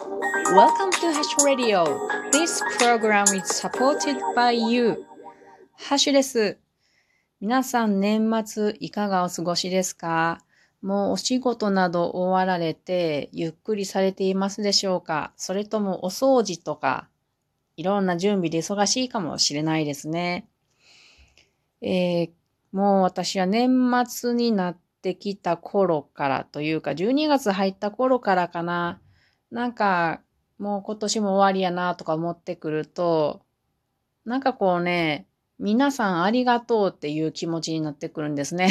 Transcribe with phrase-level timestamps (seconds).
[0.00, 1.84] Welcome to Hash Radio.
[2.30, 5.04] This program is supported by you.
[5.74, 6.56] ハッシュです。
[7.40, 10.38] 皆さん年末いかがお過ごしですか？
[10.82, 15.32] もうお仕事など終わられてゆっくりされていますでしょうか？
[15.36, 17.08] それともお掃除とか
[17.76, 20.46] いろんな準備で忙しいかもしれないですね。
[21.82, 22.30] えー、
[22.70, 29.00] もう私は年末になってきた頃からというか12月入った頃からかな。
[29.50, 30.20] なんか
[30.58, 33.42] もう今年も終わりやなとか思ってくると
[34.24, 35.26] なんかこうね
[35.58, 38.70] 皆さんありがとうっていう気持ちになってくるんですね。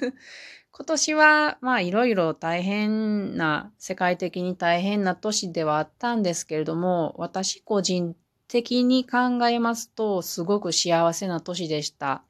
[0.72, 8.14] 今年はまあいろいろ大変な、世界的に大変な年ではあったんですけれども、私個人
[8.48, 12.22] 的に考えますとすごく幸せな年でした。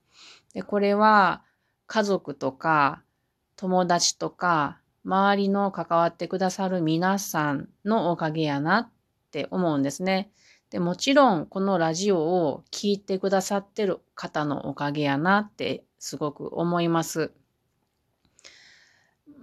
[0.54, 1.42] で、これは
[1.86, 3.02] 家族とか
[3.56, 8.90] 友達とか周りの関わってくださる皆さんのおかげやなっ
[9.30, 10.30] て思うんですね。
[10.70, 17.32] で、もちろんこのラジオを聴いてくださってる方のおかげやなってすごく思います。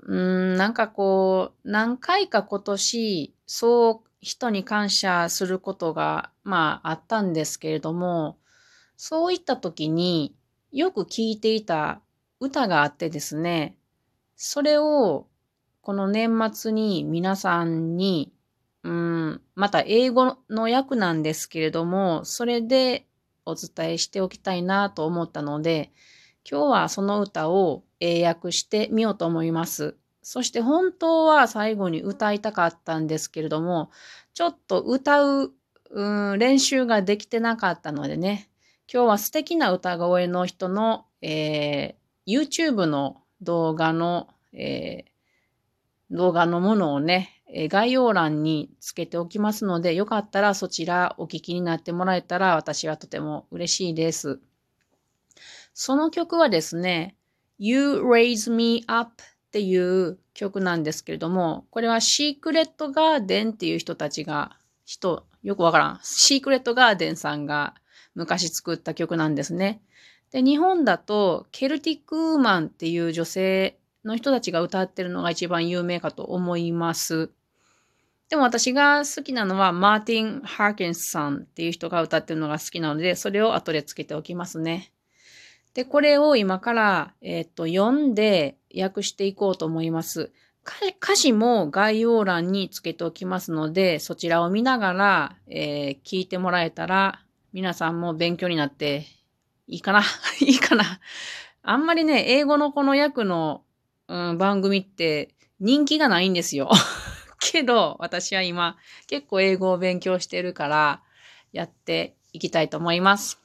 [0.04, 8.38] うん、なんかこう、何回か今年、そう人に感謝することが、まああったんですけれども、
[8.96, 10.36] そういった時に
[10.72, 12.02] よく聴いていた
[12.40, 13.78] 歌があってですね、
[14.38, 15.27] それを
[15.88, 18.34] この年末に皆さんに
[18.84, 23.06] うん、また英語の訳なんですけれども、それで
[23.46, 25.94] お伝えしておきたいなと思ったので、
[26.50, 29.96] 今日はその歌を英訳してみようと思います。
[30.24, 33.90] そして本当は最後に歌いたかったんですけれども、
[34.34, 35.54] ちょっと歌う、
[35.92, 38.50] うん、練習ができてなかったのでね、
[38.94, 45.17] 今日は素敵な歌声の人の、えー、YouTube の動画の、えー、
[46.12, 54.40] 動画のものをね、概要欄につけておきますので、よかったらそちらお聞きになってもらえたら私はとても嬉しいです。
[55.74, 57.16] その曲はですね、
[57.60, 66.00] You Raise Me Up っていう曲なんですけれども、これはシークレットガーデンっていう人たちが、人、よくわからん。
[66.04, 67.76] シークレットガーデンさんが
[68.16, 69.82] 昔作った曲なんですね。
[70.32, 77.30] で、日本だとケルティックウーマンっていう女性の人たちが歌ってるのが一番有名かと思います。
[78.30, 84.92] でも私が好きなのはマーティン・ハーケンスさんっていう人が歌ってるのが好きなので、それを後でつけておきますね。
[85.74, 90.32] で、これを今から、えっ、と、読んで訳していこうと思います。
[91.00, 99.06] 歌詞も概要欄につけておきますので、そちらを見ながら、えー、聞いてもらえたら、皆さんも勉強になって
[99.68, 100.02] いいかな
[100.42, 101.00] いいかな
[101.64, 103.64] あんまりね、英語のこの訳の、
[104.08, 106.70] うん、番組って人気がないんですよ
[107.40, 111.04] けど、私は今結構英語を勉強してるから
[111.52, 113.40] やっていきたいと思います。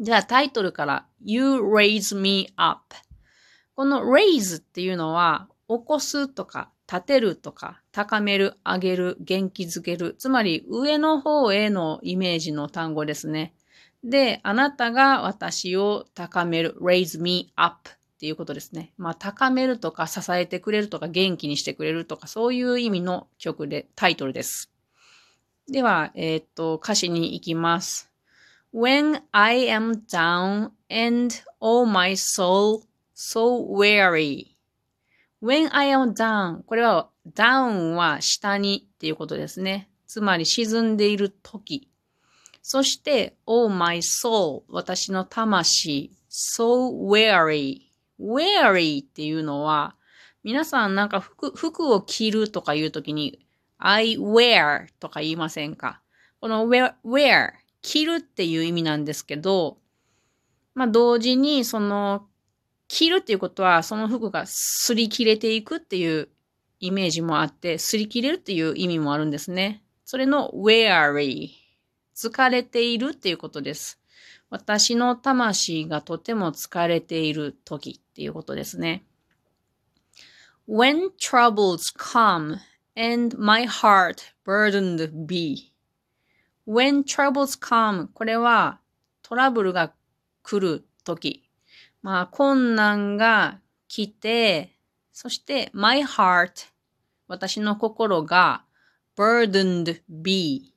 [0.00, 2.94] じゃあタイトルから You raise me up
[3.74, 10.16] この raise っていうのは起こすとか立てるとか高める、上げる、元気づける。
[10.18, 13.54] つまり上の方へのイメージの単語ですね。
[14.02, 18.92] で、あなたが私を高める raise me up っていうことですね。
[18.98, 24.72] まあ、高めるとか支えてくれるとか元気にしてくれるとかそういう意味の曲で、タイトルです。
[25.70, 28.10] では、えー、っと、歌詞に行きます。
[28.74, 32.80] When I am down and all my soul
[33.14, 34.56] so weary.
[35.40, 36.64] When I am down.
[36.64, 39.88] これは down は下にっていうことですね。
[40.08, 41.88] つまり沈んでいる時。
[42.62, 47.87] そして all my soul 私の魂 so weary
[48.20, 49.94] weary っていうのは、
[50.44, 53.46] 皆さんなんか服、服を着るとかいうときに、
[53.78, 56.00] I wear とか言いませんか？
[56.40, 57.50] この wear, wear
[57.82, 59.78] 着るっていう意味なんですけど、
[60.74, 62.26] まあ同時にその
[62.88, 66.28] 着るっていうことはその服が擦り切れていくっていう
[66.80, 69.82] イメージもあって、擦り切れるっていう意味もあるんですね。
[70.04, 71.50] それの weary
[72.16, 73.97] 疲れているっていうことです。
[74.50, 79.04] 私の魂がとても疲れている時っていうことですね。
[80.68, 82.56] When troubles come
[82.96, 85.72] and my heart burdened be.
[86.66, 88.80] When troubles come これは
[89.22, 89.92] トラブルが
[90.42, 91.48] 来る時。
[92.02, 94.76] まあ困難が来て、
[95.12, 96.68] そして my heart
[97.26, 98.64] 私の心が
[99.16, 100.74] burdened be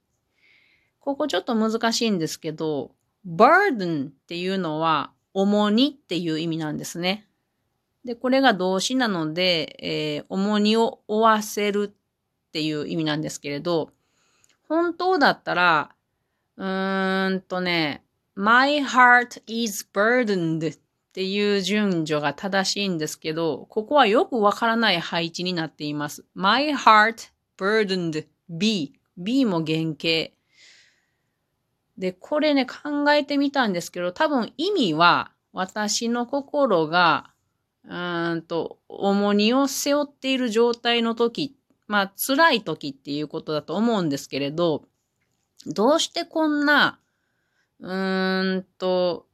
[0.99, 2.91] ここちょっと難しいんですけど、
[3.27, 7.27] burden っていうのは重荷っていう意味なんですね。
[8.05, 13.91] で、これが動詞なので、えー、重荷を負わせるっていう意味なんですけれど、
[14.67, 15.95] 本当だったら、
[16.57, 18.03] うーんとね、
[18.35, 20.77] my heart is burdened っ
[21.13, 26.25] ていう順序が正しいんですけど、ここはよくわからない配置になっています。
[26.33, 28.93] my heart burdened B。
[29.17, 30.31] B も原型。
[32.01, 37.29] で、これね、考えてみたんですけど、多分意味は、私の心が、
[37.83, 41.55] うんと、重荷を背負っている状態の時、
[41.87, 44.85] まあ、辛い時っていうことだと思うんですけれど、
[45.67, 46.99] どうしてこんな、
[47.79, 49.27] うーんと、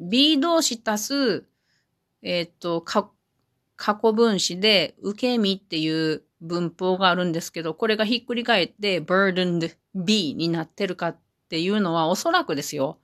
[0.00, 1.44] B 動詞足す、
[2.22, 3.10] えっ、ー、と、過
[3.76, 11.16] 去分詞で、受け身っていう文法があるんですけど、これがひっくり返って burdened B になってるかっ
[11.48, 12.98] ていうのはおそらくですよ。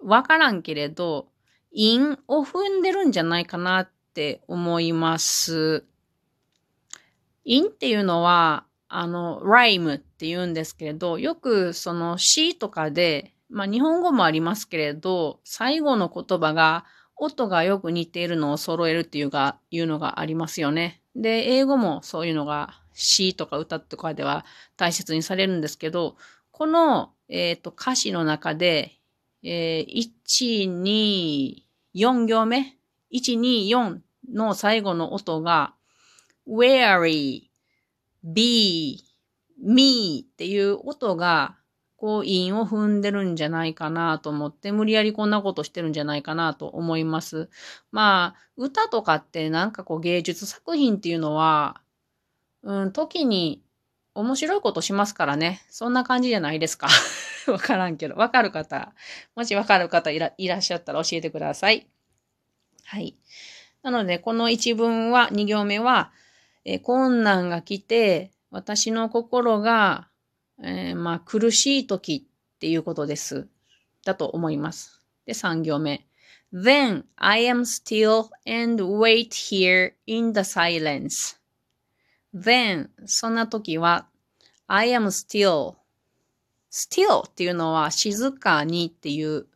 [0.00, 1.28] わからんけれど、
[1.72, 5.84] 因を踏んでるんじゃないかなって思います。
[7.44, 16.84] 因っていうのは、あの、ライムって言うんですけれど、よくその詩とかで、まあ日本語もありますけれど、最後の言葉が
[17.16, 21.02] 音がよく似ているのを揃えるっていうが、いうのがありますよね。
[21.14, 24.44] で、英語もそういうのが詩とか歌とかでは
[24.76, 26.16] 大切にされるんですけど、
[26.50, 28.98] この、えっ、ー、と歌詞の中で、
[29.42, 31.62] えー、1、2、
[31.94, 32.76] 4行目
[33.12, 33.98] ?1、2、4
[34.32, 35.74] の最後の音が、
[36.48, 37.42] wary,
[38.24, 39.04] be,
[39.62, 41.56] me っていう音が、
[41.96, 47.50] こう、韻を踏んでるんじゃないかなと思って、無理やりこんなことしてるんじゃないかなと思います。
[47.92, 51.80] まあ、歌とかってなんかこう芸術作品っていうのは、
[52.66, 53.62] うん、時に
[54.14, 55.62] 面白いことしますからね。
[55.70, 56.88] そんな感じじゃないですか。
[57.48, 58.14] わからんけど。
[58.16, 58.92] わかる方、
[59.34, 61.86] もしわかる方いらっしゃったら教えてください。
[62.84, 63.16] はい。
[63.82, 66.12] なので、この一文は、二行目は、
[66.64, 70.08] え困難が来て、私の心が
[70.62, 73.46] えー、まあ、苦しい時っていうことです。
[74.04, 75.02] だと思います。
[75.26, 76.06] で、3行目。
[76.52, 81.35] Then I am still and wait here in the silence.
[82.36, 84.06] Then そんな時は
[84.66, 85.76] I am still
[86.70, 89.46] still っていうのは静かにっていう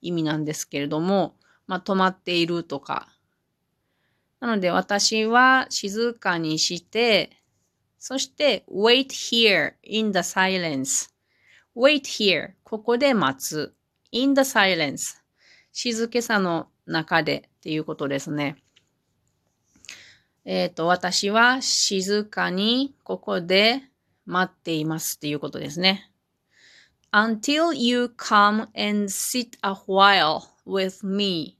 [0.00, 3.08] 意味なんですけれども、まあ、止まっているとか。
[4.40, 7.30] なので私は静かにして
[7.98, 11.10] そして wait here in the silence.
[11.76, 13.74] wait here ここで待つ。
[14.12, 15.20] in the silence
[15.72, 18.56] 静けさの中でっていうことですね。
[20.44, 23.82] えっ、ー、と、私は静かにここで
[24.26, 26.10] 待っていますっていうことですね。
[27.12, 31.56] until you come and sit a while with me.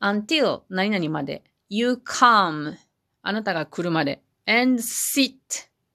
[0.00, 1.42] until 何々まで。
[1.68, 2.76] you come
[3.22, 4.22] あなたが来るまで。
[4.46, 5.34] and sit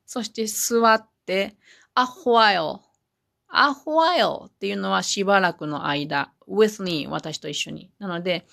[0.06, 1.56] そして座って
[1.94, 2.80] a while
[3.52, 7.92] a while っていうのはしばらくの間 with me 私と一緒に。
[8.00, 8.48] なので、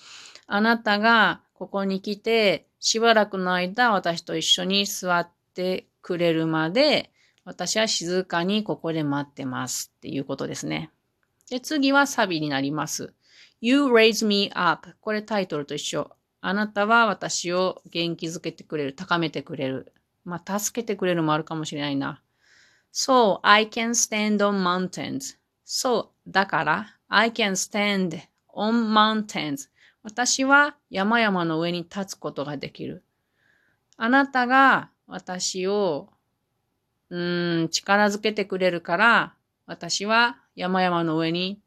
[0.45, 7.11] あなたがここに来てしばらくの間私と一緒に座ってくれるまで
[7.47, 10.91] 私は静かにここで待ってますっていうことですね。
[11.49, 13.13] で、次はサビになります。
[13.61, 16.11] You raise me up これタイトルと一緒。
[16.41, 19.93] あなたは私を元気づけてくれる、高めてくれる。
[20.25, 22.21] まあ、助けてくれるもあるかもしれないな。
[22.93, 25.37] So, I can stand on mountains.
[25.63, 28.19] そう、だから、I can stand
[28.53, 29.69] on mountains.
[30.07, 33.03] 私は山々の上に立つことができる。
[33.97, 36.07] あなたが私を、
[37.09, 39.33] うーん、力づけてくれるから、
[39.65, 41.59] 私は山々の上に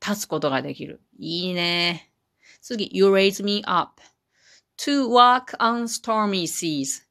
[0.00, 1.00] 立つことができる。
[1.18, 2.12] いいね。
[2.60, 4.00] 次、you raise me up
[4.76, 7.02] to walk on stormy seas.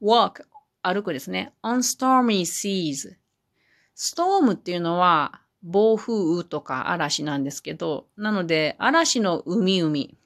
[0.00, 0.44] walk
[0.82, 1.52] 歩くですね。
[1.64, 3.16] on stormy seas
[3.96, 10.19] ストームっていうのは暴風雨とか嵐なんですけど、なので嵐の海海。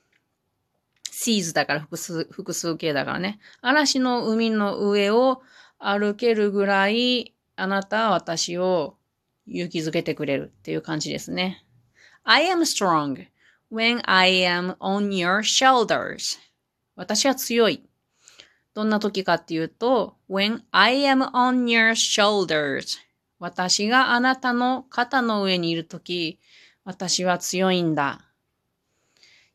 [1.15, 3.39] Seas だから複数、複数形だからね。
[3.61, 5.43] 嵐の海の上を
[5.79, 8.97] 歩けるぐらいあなたは私を
[9.47, 11.65] 勇気づけてくれるっていう感じですね。
[12.25, 13.27] I am strong
[13.71, 16.39] when I am on your shoulders.
[16.97, 17.85] 私は強い。
[18.75, 22.99] どんな時かっていうと、when I am on your shoulders
[23.39, 26.41] 私があなたの肩の上にいるとき、
[26.85, 28.33] 私は強いんだ。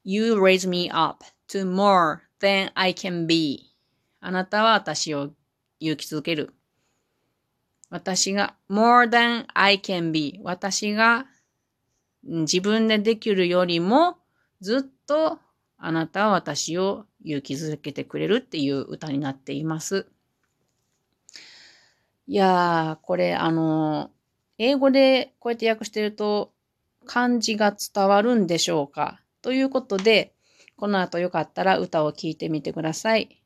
[0.06, 3.74] You raise me up to more than I can be
[4.22, 5.32] あなたは私を
[5.80, 6.54] 勇気づける。
[7.90, 11.26] 私が more than I can be 私が
[12.24, 14.18] 自分でできるよりも
[14.62, 15.40] ずっと
[15.78, 20.08] あなたは私を勇気づけてくれるっていう歌になっています。
[22.28, 24.12] いやー、これ、あの、
[24.58, 26.52] 英語でこうやって訳してると、
[27.06, 29.22] 漢字が伝わるんでしょうか？
[29.42, 30.36] ということで、
[30.80, 33.44] この後よかったら歌を聴いてみてください。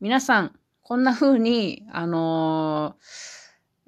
[0.00, 2.94] 皆さん、こんな風に、あの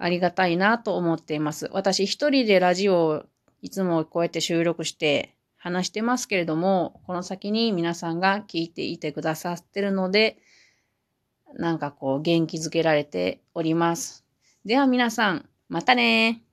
[0.01, 1.71] ー、ありがたいなと思っています。
[1.73, 3.23] 私一人でラジオを
[3.63, 10.39] いつもこうやって収録して話してますけれども、この先に皆さんが聞いていてくださってるので、
[11.55, 14.25] なんかこう元気づけられております。
[14.65, 16.44] では皆さん、またね